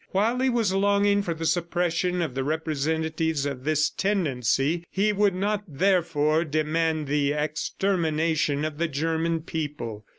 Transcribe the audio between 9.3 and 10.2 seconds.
people.